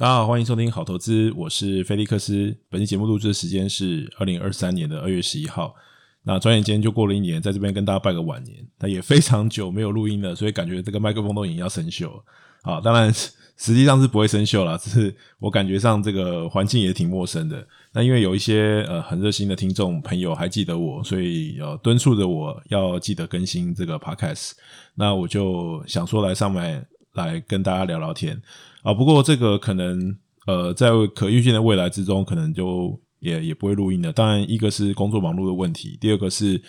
[0.00, 2.56] 大家好，欢迎收听好投资，我是菲利克斯。
[2.70, 5.74] 本期节目录制的时间是二零二三年的二月十一号。
[6.22, 8.66] 那转眼间就过了一年，在这边跟大家拜个晚年。
[8.78, 12.24] 那也非常久没有录音了，所以感觉这个麦克风都已经要生锈了。
[12.62, 17.62] 啊，当然实际上是不会生锈了，只是我感觉上这个环境也挺陌生的。
[17.92, 24.52] 那因为有一些呃很热心的听众朋友还记得我，所以呃敦促着我要记得更新这个 podcast。
[24.94, 28.40] 那我就想说来上面来跟大家聊聊天。
[28.82, 30.16] 啊，不过这个可能
[30.46, 34.10] 呃，在可预见的未来之中，可能就也也不会录音了。
[34.10, 36.60] 当然，一个是工作忙碌的问题，第二个是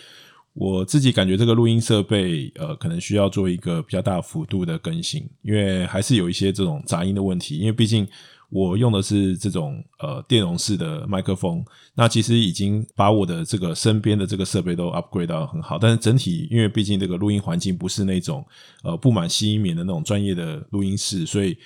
[0.52, 7.56] 我自己感觉这个录音设备呃，可能需要做一个比较大幅度的更新，因为还是有一些这种杂音的问题。
[7.56, 8.06] 因为毕竟
[8.50, 18.46] 我用的是这种呃电容式的麦克风，那其实已经把我的这个身边的这个设备都 upgrade 到很好，但是整体因为毕竟这个录音环境不是那种
[18.84, 21.56] 呃布满吸音棉的那种专业的录音室，所以。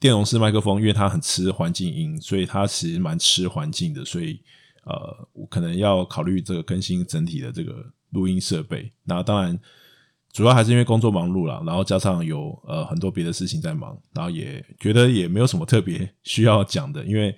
[0.00, 4.40] 电容式麦克风，因为它很吃环境音，所以它其实蛮吃环境的，所以
[4.84, 8.92] 呃，我可能要考虑这个更新整体的这个录音设备。
[9.04, 9.58] 那当然，
[10.32, 17.34] 主要还是因为工作忙碌啦，然后加上有呃很多别的事情在忙，然后也觉得也没有什么特别需要讲的，因为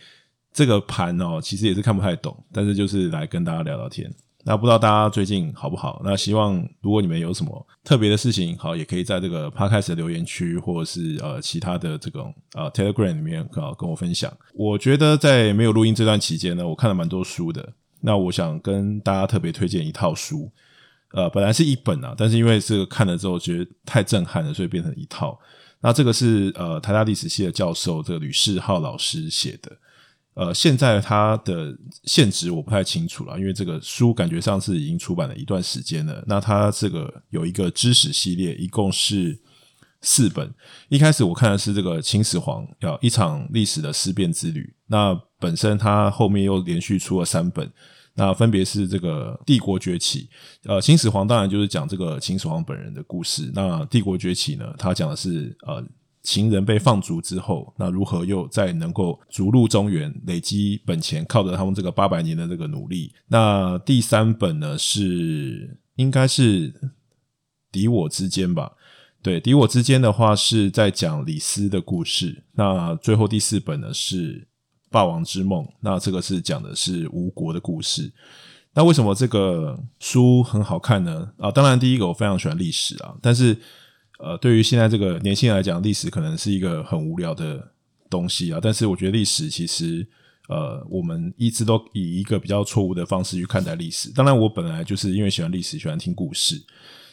[0.52, 4.12] 这个盘哦，其实也是看不太懂，但是就是来跟大家聊聊天。
[4.48, 6.00] 那不知道大家最近好不好？
[6.04, 14.32] 那希望如果你们有什么特别的事情，好，也可以在这个 Podcast 的留言区，或者是呃其他的这种呃 Telegram 里面啊跟我分享。
[14.54, 17.72] 我觉得在没有录音这段期间呢，我看了蛮多书的。
[18.00, 20.48] 那我想跟大家特别推荐一套书，
[21.10, 25.36] 呃，本来是一本啊，但是因为这个看了之后觉得太震撼了，所以变成一套。
[25.80, 29.76] 那这个是呃台大历史系的教授这个吕世浩老师写的。
[30.36, 36.22] 呃，现在它的现值我不太清楚了，因为这个书感觉上是已经出版了一段时间了。
[36.26, 39.40] 那它这个有一个知识系列，一共是
[40.02, 40.52] 四本。
[40.90, 44.74] 一开始我看的是这个秦始皇，要一场历史的思辨之旅。
[44.88, 47.72] 那本身它后面又连续出了三本，
[48.12, 50.28] 那分别是这个帝国崛起。
[50.64, 53.50] 呃，秦始皇当然就是讲这个秦始皇本人的故事。
[53.54, 55.82] 那帝国崛起呢，它讲的是呃。
[56.26, 63.12] 秦人被放逐之后，那如何又再能够逐鹿中原，累积本钱，靠着他们这个八百年的这个努力。
[63.28, 66.74] 那第三本呢，是应该是
[67.70, 68.72] 敌我之间吧？
[69.22, 72.42] 对，敌我之间的话是在讲李斯的故事。
[72.54, 74.48] 那最后第四本呢是
[74.90, 78.12] 霸王之梦，那这个是讲的是吴国的故事。
[78.74, 81.30] 那为什么这个书很好看呢？
[81.38, 83.56] 啊，当然第一个我非常喜欢历史啊，但是。
[84.18, 87.72] 呃，对于现在这个年轻人来讲，历史可能是一个很无聊的
[88.08, 88.58] 东西啊。
[88.62, 90.06] 但是我觉得历史其实，
[90.48, 94.12] 呃，我们一直都以一个比较错误的方式去看待历史。
[94.12, 96.60] 当然，我本来就是因为喜欢历史，喜欢听故事。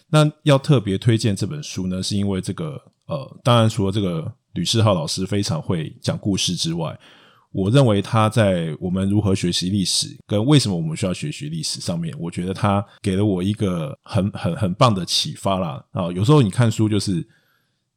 [0.09, 6.97] 那要特别推荐这本书呢，是因为这个，呃，当然除了这个吕世浩老师非常会讲故事之外。
[7.53, 15.85] 我认为他在我们如何学习历史跟为什么我们需要学习历史上面，我觉得他给了我一个很很很棒的启发啦。
[15.91, 17.25] 啊，有时候你看书就是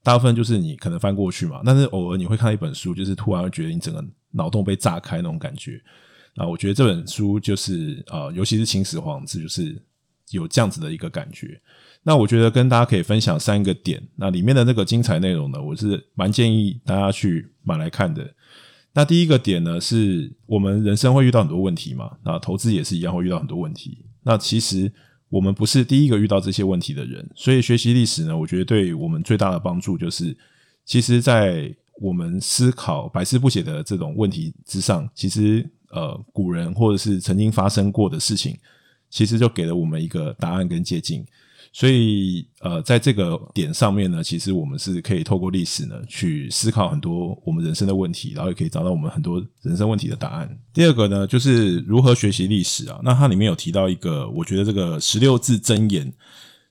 [0.02, 5.80] 大部分就是你可能翻过去嘛，但是偶尔你会看到一本书，就是突然会觉得你整个脑洞被炸开那种感觉。
[6.36, 9.82] 啊，我觉得这本书就是啊，尤其是秦始皇，这就是
[10.32, 11.58] 有这样子的一个感觉。
[12.02, 18.22] 那我觉得跟大家可以分享三个点，那里面的那个精彩内容呢，我是蛮建议大家去买来看的。
[18.96, 23.98] 那第一个点呢，是我们人生会遇到很多问题嘛，那投资也是一样会遇到很多问题。
[24.22, 24.90] 那其实
[25.28, 30.34] 我们不是第一个遇到这些问题的人，所以学习历史呢，我觉得对我们最大的帮助就是，
[30.86, 31.70] 其实，在
[32.00, 38.56] 我们思考百思不解的这种问题之上，其实呃，古人或者是曾经发生过的事情，
[39.10, 41.22] 其实就给了我们一个答案跟捷径。
[41.72, 50.58] 所以，呃，在这个点上面呢，其实我们是可以透过历史呢，去思考很多我们人生的问题，然后也可以找到我们很多人生问题的答案。
[50.72, 52.98] 第二个呢，就是如何学习历史啊。
[53.02, 56.12] 那它里面有提到一个，我觉得这个十六字真言，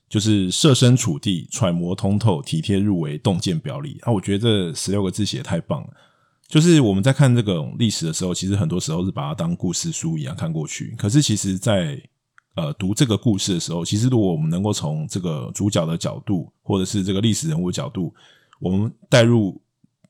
[0.08, 3.98] 就是设身处地、揣摩通透、体贴入微、洞见表里。
[4.02, 5.88] 啊，我觉得这十六个字写得太棒了。
[6.48, 10.94] 就是我们在看这个历史的时候，其实很多时候是把它当故事书一样看过去。
[10.96, 12.00] 可是其实，在
[12.56, 18.14] 呃，读这个故事的时候，其实如果我们能够从这个主角的角度，或者是这个历史人物角度，
[18.58, 19.60] 我们带入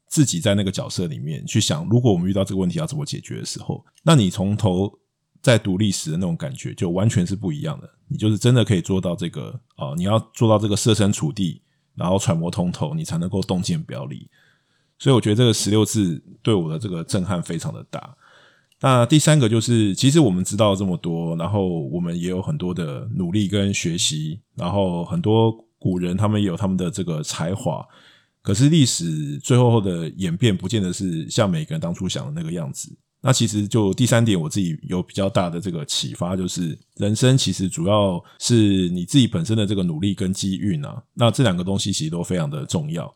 [0.06, 4.96] 自己在那个角色里面去想，如果我们遇到这个问题要怎么解决的时候，那你从头
[5.42, 7.90] 再读历史的那种感觉就完全是不一样的。
[8.06, 11.60] 你就是真的可以做到这个啊，你要做到这个设身处地，
[11.96, 14.30] 然后揣摩通透，你才能够洞见表里。
[15.00, 18.16] 所以我觉得这个十六字对我的这个震撼非常的大。
[18.80, 27.82] 那第三个就是，其实我们知道这么多，然后我们也有很多的努力跟学习，然后很多古人他们也有他们的这个才华，
[28.42, 32.94] 可是历史最后的演变，不见得是像每个人当初想的那个样子。
[33.22, 41.02] 那其实就第三点，我自己有比较大的这个启发，就是人生其实主要是你自己本身的这个努力跟机运啊。
[41.14, 43.12] 那这两个东西其实都非常的重要。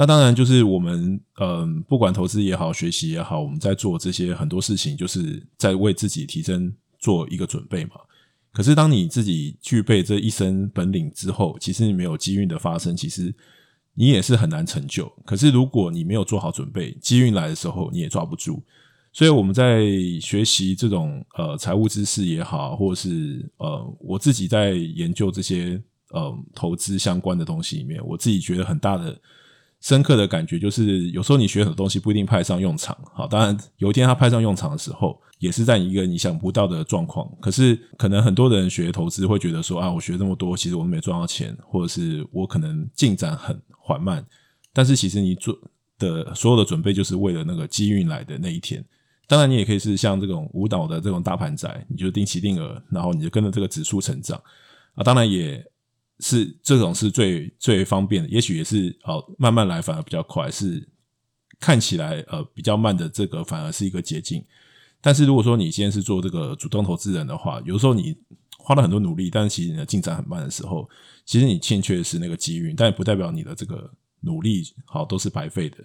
[0.00, 7.90] 那当然就是我们嗯，不管投资也好，学习也好，我们在做这些很多事情，就是在为自己提升做一个准备嘛。
[8.50, 13.34] 可是当你自己具备这一身本领之后，其实你没有机运的发生，其实
[13.92, 15.06] 你也是很难成就。
[15.26, 18.62] 可是如果你没有做好准备，机运来的时候你也抓不住。
[19.12, 19.84] 所以我们在
[20.18, 25.78] 学习这种呃财务知识也好，或者是呃我自己在研究这些
[26.12, 29.14] 呃投资相关的东西里面，我自己觉得很大的
[29.80, 32.96] 深刻的感觉就是，有时候你学很多东西不一定派上用场。
[33.14, 37.26] 好，当然有一天它派上用场的时候，也是在一个你想不到的状况。
[37.40, 44.24] 可是可能很多人学投资会觉得说啊，我学这么多，其实我都没赚到钱，或者是我可能进展很缓慢。
[44.72, 45.56] 但是其实你做
[45.98, 48.84] 的所有的准备，就是为了那个机运来的那一天。
[49.26, 54.36] 当然，你也可以是像这种无脑的这种大盘仔，你就定期定额，然后你就跟着这个指数成长
[54.94, 55.04] 啊。
[55.04, 55.64] 当然也
[56.20, 60.86] 是这种是最最方便的，也许也是哦，慢慢来反而比较快，是
[61.58, 64.44] 看起来呃比较慢的这个反而是一个捷径。
[65.00, 68.16] 但是如果说你现在是做这个主动投资人的话，有时候你
[68.58, 70.88] 花了很多努力，但是其实你的进展很慢的时候，
[71.24, 73.90] 其实你欠缺的是那个机遇，但也不代表你的这个
[74.20, 75.78] 努力好都是白费的。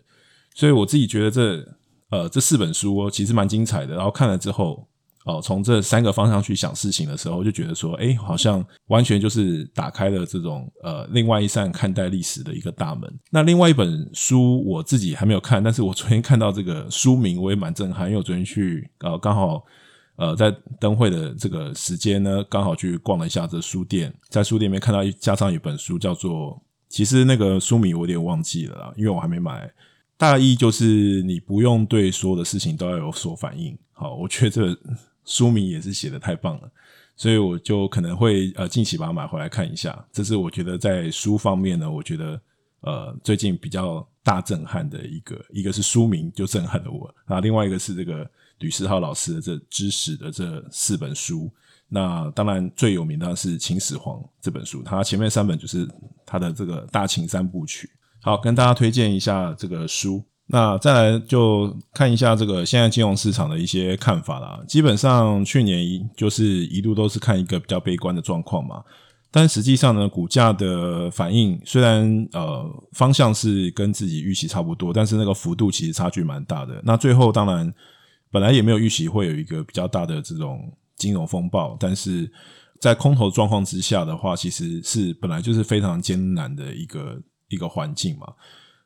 [0.54, 1.76] 所以我自己觉得这。
[2.10, 3.96] 呃，这四本书其实蛮精彩的。
[3.96, 4.88] 然后看了之后，
[5.26, 13.12] 哦，从这三个方向去想事情的时候，就觉得说，哎，好像完全就是打开了这种呃另外一扇看待历史的一个大门。
[13.32, 19.64] 那另外一本书我自己还没有看，但是我昨天看到这个书名，我也蛮震撼，因为我昨天去呃刚好
[20.18, 29.68] 呃在灯会的这个时间呢，刚好去逛了一下这书店，在书店里面看到一加上一本书，叫做其实那个书名我有点忘记了啦，因为我还没买。
[30.18, 33.78] 大意就是你不用对所有的事情都要有所反应。
[33.92, 34.78] 好，我觉得
[35.26, 36.72] 书名也是写的太棒了，
[37.16, 40.06] 所以我就可能会呃近期把它买回来看一下。
[40.12, 42.40] 这是我觉得在书方面呢，我觉得
[42.82, 48.30] 呃最近比较大震撼的一个，一个是书名就震撼了我，那，另外一个是这个
[48.60, 51.52] 吕世浩老师的这知识的这四本书。
[51.88, 55.88] 那当然最有名的是《秦始皇》这本书，它前面三本就是
[56.26, 57.90] 他的这个大秦三部曲。
[58.22, 60.24] 好，跟大家推荐一下这个书。
[60.48, 64.60] 那再来就看一下这个现在金融市场的一些看法啦。
[64.68, 68.84] 基本上去年一就是一路都是看一个比较悲观的状况嘛。
[69.32, 72.64] 但实际上呢，股价的反应虽然呃
[72.94, 76.82] 方向是跟自己预期差不多，但是那个幅度其实差距蛮大的。
[76.84, 77.74] 那最后当然
[78.32, 82.32] 本来也没有预期会有一个比较大的这种金融风暴，但是
[82.80, 87.22] 在空头状况之下的话，其实是本来就是非常艰难的一个。
[87.50, 88.26] 一个环境嘛，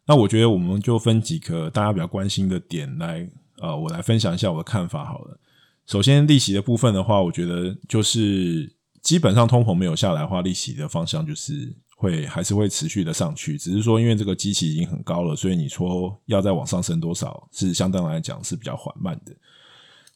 [0.10, 3.30] 那我觉得我们就分几个大家比较关心的点来，
[3.62, 5.40] 呃，我来分享一下我的看法好了。
[5.86, 19.32] 首先，利息的部分的话，我觉得就是基本上通膨没有下来的话，利息的方向就是会还是会持续的上去，只是说因为这个基期已经很高了，所以你说要再往上升多少，是相当来讲是比较缓慢的。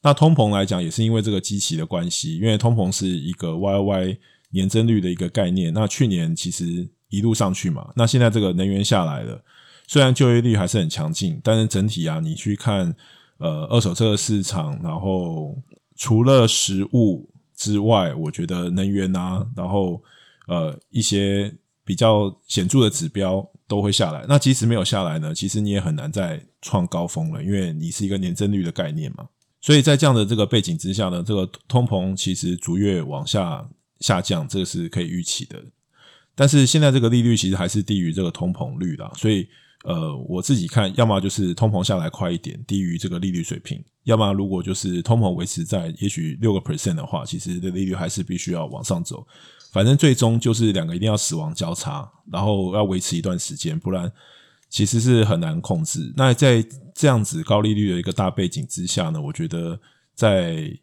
[0.02, 4.18] 那通膨来讲，也是因为这个基期的关系，因为通膨是一个 YY
[4.50, 5.72] 年增率的一个概念。
[5.72, 6.90] 那去年其实。
[7.10, 9.40] 一路上去嘛，那现在这个能源下来了，
[9.94, 12.96] 虽然就业率还是很强劲，但是整体啊，你去看
[13.38, 15.56] 呃二手车的市场，然后
[15.96, 20.02] 除了食物之外，我觉得能源啊，然后
[20.48, 21.54] 呃一些
[21.86, 24.26] 比较显著的指标都会下来。
[24.28, 29.28] 那即使没有下来呢，其实你也很难再创高峰了，因为你是一个年增率的概念嘛。
[29.62, 35.64] 所以在这样的这个背景之下呢，这个通膨其实逐月往下下降，这个是可以预期的。
[36.34, 39.48] 但是现在这个利率其实还是低于这个通膨率啦，所以
[39.84, 49.26] 呃，我自己看，要么就是通膨下来快一点，低于这个利率水平；要么如果就是通膨维持在也许六个 percent 的话，其实这利率还是必须要往上走。
[49.72, 54.12] 反正最终就是两个一定要死亡交叉，然后要维持一段时间，不然
[54.70, 56.14] 其实是很难控制。
[56.16, 59.80] 那在这样子高利率的一个大背景之下呢，我觉得
[60.16, 60.78] 在。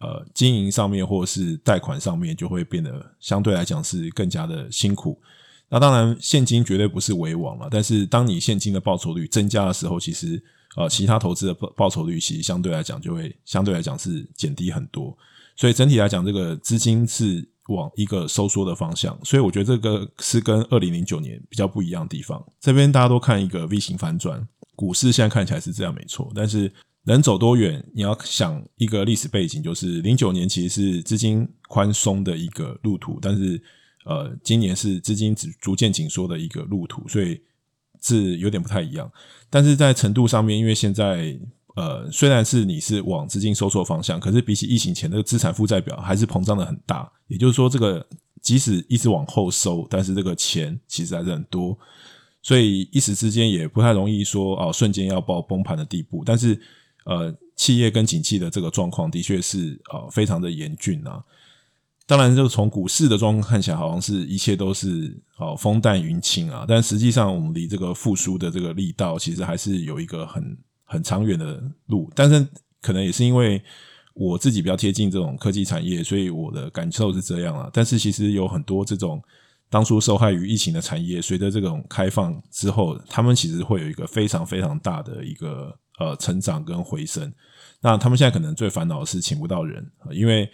[0.00, 5.18] 呃，经营上面或者是贷款上面就会变得相对来讲是更加的辛苦。
[5.68, 7.68] 那当然，现金绝对不是为王了。
[7.70, 10.42] 但是，当你现金的报酬率增加的时候，其实
[10.76, 15.16] 呃，其他投资的报报酬率其实相对来讲就会相对来讲是减低很多。
[15.56, 19.18] 所以整体来讲，这个资金是往一个收缩的方向。
[19.24, 22.44] 所以我觉得这个是跟二零零九年比较不一样的地方。
[22.60, 26.72] 这边大家都看一个 V 型反转，股市现在看起来是这样没错，但是。
[27.06, 27.86] 能走多远？
[27.94, 33.62] 你要想一个历史背景，就是零九年其实是资金宽松的一个路途，但是
[34.04, 37.40] 呃，今年是资金逐逐渐紧缩的一个路途，所以
[38.00, 39.10] 是有点不太一样。
[39.50, 41.38] 但是在程度上面，因为现在
[41.74, 47.10] 呃，虽然是你是往资金收缩方向，可是比起疫情前那个资产负债表还是膨胀的很大。
[47.28, 48.06] 也就是说，这个
[48.42, 51.76] 即使一直往后收，但是这个钱其实还是很多，
[52.42, 56.22] 所以一时之间也不太容易说哦，瞬间要爆崩盘的地步。
[56.24, 56.60] 但是
[57.06, 61.24] 呃，企业跟景气的这个状况的确是呃非常的严峻啊。
[62.06, 66.66] 当然，就从股市的状况看起来，好像是一切都是哦风淡云轻啊。
[66.68, 72.12] 但实际上，我们离这个复苏的这个力道，其实还是有一个很很长远的路。
[72.14, 72.46] 但是，
[72.82, 73.62] 可能也是因为
[74.12, 77.70] 我自己比较贴近这种科技产业，所以我的感受是这样啊。
[77.72, 79.18] 但是，其实有很多这种
[79.70, 87.32] 当初受害于疫情的产业，随着这种开放之后，他们其实会有一个非常非常大的一个呃成长跟回升。
[87.80, 90.46] 那他们现在可能最烦恼的是请不到人，因为。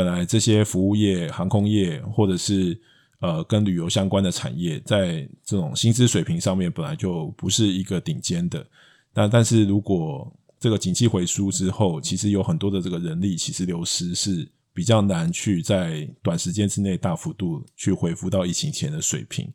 [0.00, 2.80] 本来这些服务业、航空业，或者是
[3.18, 8.66] 呃跟旅游相关的产业，在这种薪资水平上面本来就不是一个顶尖的。
[9.12, 19.46] 那但是如果这个景气回输之后，其实有很多的这个人力其实流失是比较难去在短时间之内大幅度去恢复到疫情前的水平。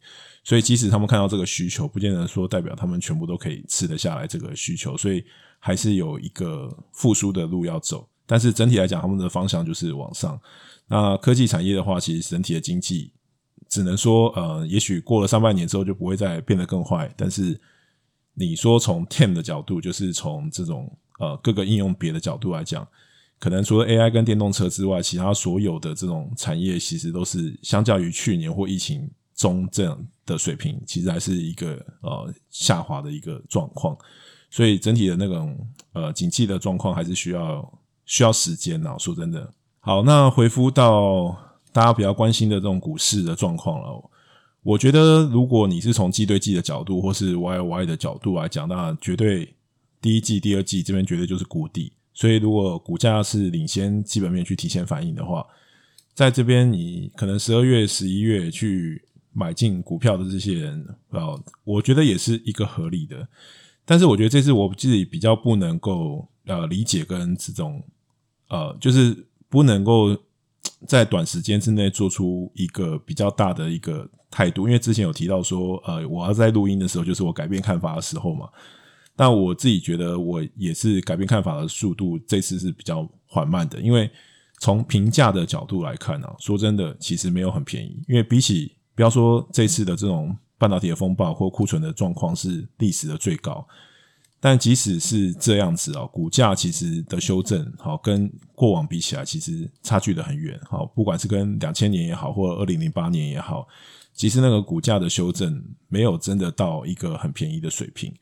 [0.44, 5.26] 所以即使他们看到这个需求，不见得说代表他们全部都可以吃得下来这个需求，所以
[5.58, 8.08] 还是有一个复苏的路要走。
[8.26, 10.40] 但是整体来讲，他们的方向就是往上。
[10.88, 13.12] 那科技产业的话，其实整体的经济
[13.68, 17.12] 只能说，呃，也许过了上半年之后就不会再变得更坏。
[17.18, 17.60] 但是
[18.36, 22.88] 你说从 TAM 的角度，就是从这种呃各个应用别的角度来讲，
[23.40, 33.98] 可能除了 AI 跟电动车之外，其他所有的这种产业其实都是相较于去年或疫情中这样的水平，其实还是一个呃下滑的一个状况。
[34.52, 35.58] 所以整体的那种
[35.94, 37.82] 呃景气的状况还是需要。
[38.06, 39.54] 需要时间呐，说真的。
[39.80, 41.38] 好，那回复到
[41.72, 44.10] 大家比较关心的这种股市的状况了。
[44.64, 49.54] 我觉得，如果你是从季对季的角度，或是 Y Y 的角度来讲，那绝对
[50.02, 51.94] 第一季、第二季这边绝对就是谷底。
[52.16, 55.46] 所以，如果股价是领先基本面去提前反应的话，
[56.16, 59.00] 在这边你可能十二月、十一月去
[59.34, 63.28] 买进股票的这些人啊，我觉得也是一个合理的。
[63.86, 67.84] 但是，我觉得这次我自己比较不能够呃理解跟这种。
[68.48, 70.16] 呃，就是不能够
[70.88, 78.50] 在短时间之内做出一个比较大的一个态度，因为之前有提到说，呃，我要在录音的时候，就是我改变看法的时候嘛。
[79.16, 84.12] 但我自己觉得，我也是改变看法的速度这次是比较缓慢的，因为
[84.60, 93.66] 从评价的角度来看啊，说真的，其实没有很便宜，因为比起不要说这次的这种半导体的风暴或库存的状况是历史的最高。
[94.46, 100.56] 但即使是这样子哦，股价其实的修正，好跟过往比起来，其实差距的很远。
[100.70, 103.68] 好，不管是跟两千年也好，或者二零零八年也好，
[104.14, 108.14] 其实那个股价的修正没有真的到一个很便宜的水平。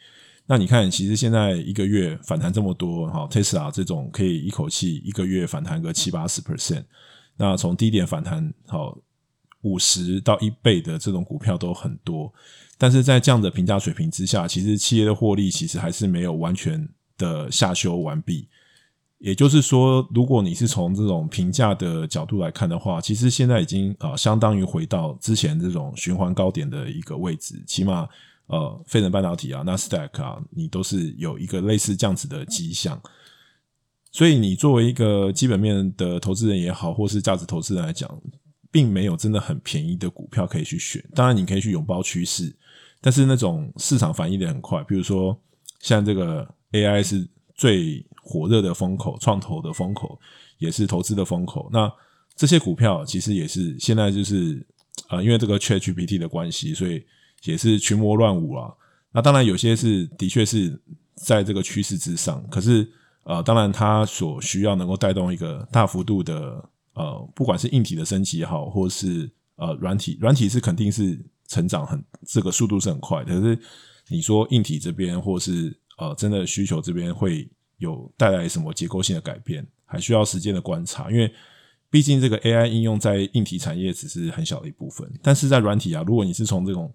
[0.46, 6.86] 那你看，其实现在一个月反弹这么多，哈，Tesla 这种可以一口气一个月反弹个七八十 percent，
[7.36, 8.98] 那从低点反弹好
[9.63, 12.34] 五十到一倍的这种股票都很多。
[12.83, 16.85] 但是在这样的评价水平之下，其实企业的获利其实还是没有完全
[17.17, 18.45] 的下修完毕。
[19.19, 27.63] 也就是说，如果你是从这种评价的角度来看的话，其实现在已经啊相当于回到之前这种循环高点的一个位置。
[27.65, 28.05] 起码
[28.47, 33.01] 呃，费城半导体啊、纳斯达克啊，你都是有一个类似这样子的迹象。
[34.11, 38.13] 所以，你作为一个基本面的投资人也好，或是价值投资人来讲，
[38.69, 41.01] 并没有真的很便宜的股票可以去选。
[41.15, 42.53] 当然，你可以去拥抱趋势。
[43.05, 45.38] 但是那种市场反应的很快，比如说
[45.81, 50.17] 像这个 AI 是最火热的风口，创投的风口，
[50.57, 51.69] 也是投资的风口。
[51.74, 51.91] 那
[52.38, 54.65] 这些股票其实也是现在就是
[55.10, 57.03] 呃，因为这个 ChatGPT 的关系，所以
[57.43, 58.72] 也是群魔乱舞啊。
[59.12, 60.81] 那当然有些是的确是
[61.15, 62.89] 在这个趋势之上，可是
[63.25, 71.19] 呃，当然它所需要能够带动一个大幅度的呃，不管是硬体的升级也好，或是呃软体，软体是肯定是。
[71.53, 73.57] 成长很，这个速度是很快，可是
[74.07, 81.12] 你说硬体这边或是呃真的需求这边会有带来什么结构性的改变，还需要时间的观察。
[81.12, 81.31] 因为
[81.91, 86.91] 毕竟这个 AI 应用在硬体产业只是很小的一部分，但是在软体啊，如果你是从这种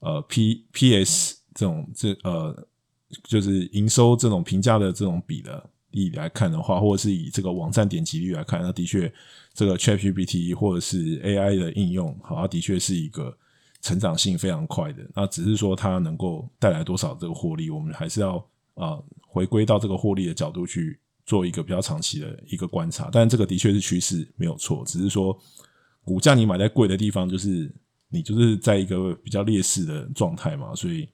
[0.00, 2.68] 呃 P PS 这种这呃
[3.24, 9.10] 就是营收这种评价的这种比的例来看的话，或者是以这个网站点击率来看，那的确
[9.54, 13.36] 这个 ChatGPT 或者是 AI 的应用，好，它的确是一个。
[13.80, 18.36] 成长性非常快的，那只是说它能够带来多少这个获利，我们还是要
[18.74, 23.10] 啊、回归到这个获利的角度去做一个比较长期的一个观察。
[23.12, 24.82] 但这个的确是趋势，没有错。
[24.86, 25.36] 只是说
[26.04, 27.70] 股价你买在贵的地方，就是
[28.08, 30.74] 你就是在一个比较劣势的状态嘛。
[30.74, 31.08] 所以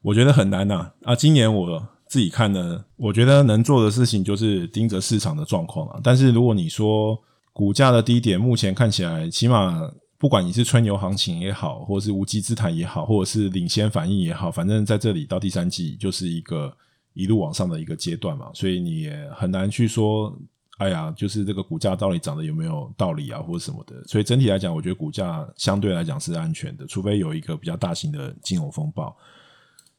[0.00, 1.14] 我觉得很难呐，啊！
[1.14, 6.00] 今年我自己看呢，我觉得能做的事情就是盯着市场的状况啊。
[6.02, 7.16] 但是如果你说
[7.52, 9.80] 股价的低点，目前看起来，起码
[10.22, 16.72] 不管你是吹牛行情也好，或者是无稽之谈也好，或者是领先反应也好，反正在这里到第三季就是一个
[17.12, 20.32] 一路往上的一个阶段嘛，所以你也很难去说。
[20.78, 24.02] 哎呀，就是这个股价到底涨得有没有道理啊，或者什么的。
[24.04, 29.16] 所以整体来讲，我觉得股价相对来讲是安全的，除非有一个比较大型的金融风暴。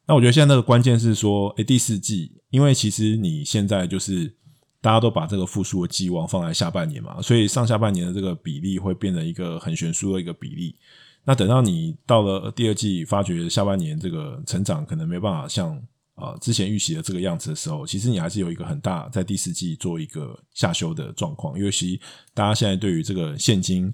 [0.05, 4.35] 那我觉得现在那个关键是说，哎，第四季，因为其实你现在就是
[4.83, 10.75] 大家都把这个复苏的寄望放在下半年嘛，所以上下半年的这个比例会变成一个很悬殊的一个比例。
[11.23, 15.81] 那等到你到了第二季，发觉下半年这个成长可能没办法像。
[16.15, 21.99] 啊，之前预期的这个样子的时候，其实你还是有一个很大在第四季做一个下修的状况，尤其
[22.35, 23.91] 大家现在对于这个现金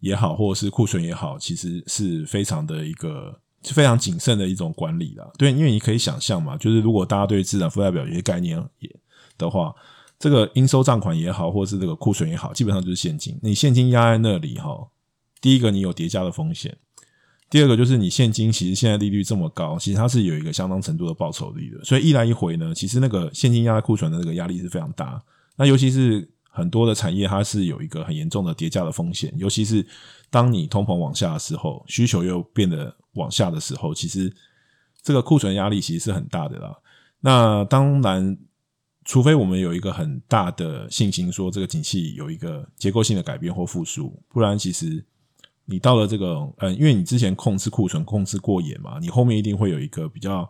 [0.00, 5.30] 也好，或者是库存也好，其实是非常的一个非常谨慎的一种管理啦。
[5.38, 8.90] 对，因为你可以想象嘛，就是如果大家对资产负债表有些概念也
[9.38, 9.72] 的话，
[10.20, 13.36] 这个应收账款也好，或是这个库存也好，基本上就是现金。
[13.42, 14.86] 你现金压在那里哈，
[15.40, 16.76] 第一个你有叠加的风险。
[17.48, 25.20] 第二个就是你现金其实现在利率这么高，其实它是有一个相当程度的报酬率的，所以一来一回呢，其实那个现金压在库存的那个压力是非常大。
[25.56, 29.84] 那尤其是很多的产业，它是有一个很严重的叠加的风险，尤其是
[30.30, 34.32] 当你通膨往下的时候，需求又变得往下的时候，其实
[35.02, 36.76] 这个库存压力其实是很大的啦。
[37.20, 38.38] 那当然，
[39.10, 45.04] 除非我们有一个很大的信心说这个景气有一个结构性的改变或复苏，不然其实。
[45.64, 50.48] 你到了这个，嗯，因为你之前控制库存控制过严嘛，你后面一定会有一个比较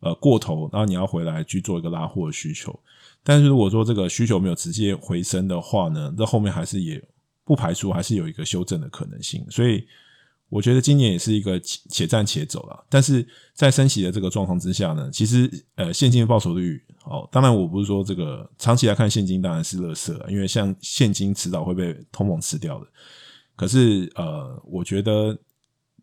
[0.00, 2.76] 呃过头，然后你要回来去做一个拉货的需求。
[3.22, 7.00] 但是如果说这个需求没有直接回升的话呢，那后面还是也
[7.44, 9.44] 不排除还是有一个修正的可能性。
[9.50, 9.84] 所以
[10.48, 12.84] 我觉得今年也是一个且且战且走了。
[12.88, 13.24] 但是
[13.54, 22.86] 在升息的这个状况之下呢，其实呃现金的报酬率，哦，当然我不是说这个长期来看现金当然是垃圾，因为像现金迟早会被通膨吃掉的。
[23.56, 25.36] 可是，呃，我觉得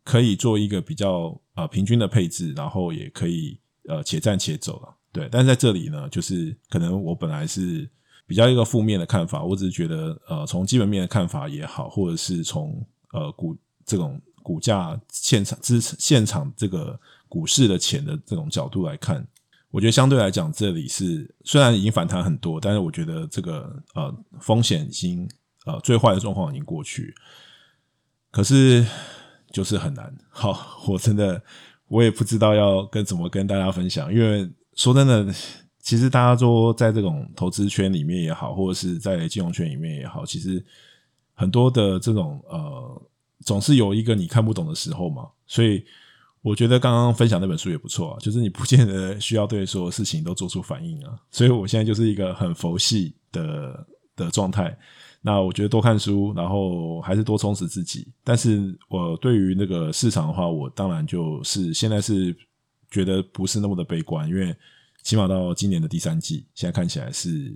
[0.03, 5.29] 可以做一个比较呃平均的配置，然后也可以呃且战且走了，对。
[5.31, 7.89] 但是在这里呢，就是可能我本来是
[8.27, 19.25] 比较一个负面的看法，我只是觉得呃从基本面的看法也好，或者是从呃股这种股价现场资现场这个股市的钱的这种角度来看，
[19.77, 25.29] 我觉得相对来讲，这里是虽然已经反弹很多，但是我觉得这个呃风险已经
[25.67, 27.13] 呃最坏的状况已经过去。
[28.31, 28.83] 可是
[29.51, 31.39] 就是很难，好，我真的
[31.89, 35.31] 我也不知道要跟怎么跟大家分享，因为说真的，
[35.79, 40.65] 其实大家说在这种投资圈里面也好，或者是在金融圈里面也好，其实
[41.35, 43.01] 很多的这种呃，
[43.45, 45.27] 总是有一个你看不懂的时候嘛。
[45.45, 45.85] 所以
[46.41, 51.17] 我觉得刚刚分享那本书也不错啊，就是你不见得需要对所有事情都做出反应啊。
[51.31, 54.77] 所以我现在就是一个很佛系的的状态。
[55.19, 58.07] 那我觉得多看书，然后还是多充实自己。
[58.23, 62.33] 但是我对于那个市场的话，我当然就是现在是
[62.89, 64.55] 觉得不是那么的悲观，因为
[65.03, 67.53] 起码到今年的第三季，现在看起来是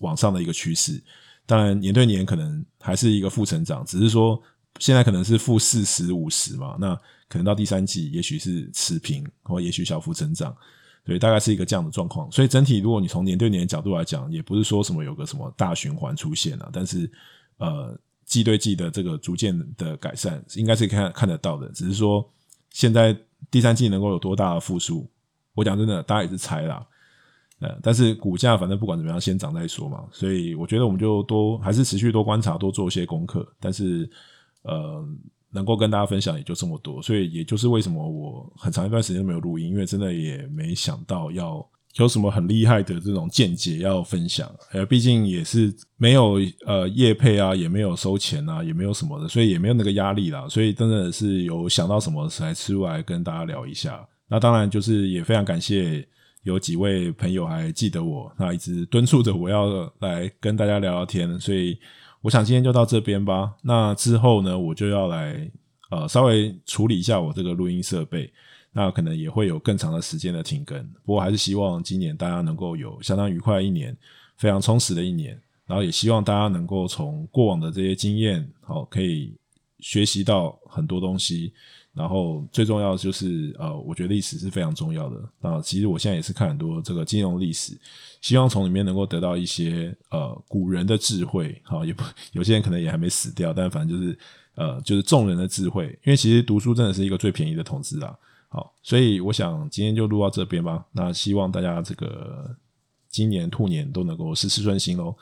[0.00, 1.02] 往上的一个趋势。
[1.46, 4.38] 当然年对年可能还是一个负成长，只是说
[4.80, 6.94] 现在可能是负四十五十嘛，那
[7.28, 10.56] 可能到第三季也许是持平，或也许小幅增长。
[11.04, 17.10] 对，大概是一个这样的状况，所以整体如果你从年对年的角度来讲，也不是说什么有个什么大循环出现啊，但是
[17.58, 21.68] 呃季对季的这个逐渐的改善，应该是看看得到的。
[21.72, 22.26] 只是说
[22.70, 23.14] 现在
[23.50, 25.06] 第三季能够有多大的复苏，
[25.52, 26.84] 我讲真的，大家也是猜啦。
[27.60, 30.04] 呃，但是股价反正不管怎么样，先涨再说嘛。
[30.10, 33.46] 所以我觉得我们就多还是持续多观察，多做一些功课。
[33.60, 34.10] 但是
[34.64, 35.06] 呃。
[35.56, 54.04] 能够跟大家分享也就这么多，所以也就是为什么我很长一段时间没有录音，因为真的也没想到要有什么很厉害的这种见解要分享，呃，毕竟也是没有呃业配啊，也没有收钱啊，也没有什么的，所以也没有那个压力啦，所以真的是有想到什么才出来跟大家聊一下。
[54.26, 56.04] 那当然就是也非常感谢
[56.42, 61.78] 有几位朋友还记得我，那一直敦促着我要来跟大家聊聊天，所以。
[62.24, 63.52] 我想今天就到这边吧。
[63.60, 65.46] 那之后呢，我就要来
[65.90, 68.32] 呃稍微处理一下我这个录音设备，
[68.72, 70.82] 那可能也会有更长的时间的停更。
[71.04, 73.94] 不过还是希望今年大家能够有相当愉快的一年，
[74.38, 75.38] 非常充实的一年。
[75.66, 79.34] 然后也希望大家能够从过往的这些经验，好，可以
[79.80, 81.52] 学习到很多东西。
[81.94, 85.16] 然后最重要的就是，呃，我觉得历史是非常重要的。
[85.40, 87.78] 那其实我现在也是看很多这个金融历史，
[88.20, 91.56] 希望从里面能够得到一些呃古人的智慧。
[91.62, 92.02] 好，也不
[92.32, 94.18] 有些人可能也还没死掉，但反正就是
[94.56, 95.86] 呃就是众人的智慧。
[96.04, 98.18] 因为其实读书真的是一个最便宜的投资啊。
[98.48, 100.84] 好，所以我想今天就录到这边吧。
[100.90, 102.56] 那希望大家这个
[103.08, 105.16] 今年兔年都能够事事顺心喽。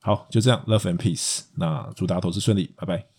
[0.00, 1.42] 好，就这样，Love and Peace。
[1.56, 3.11] 那祝大家投资顺利，拜拜。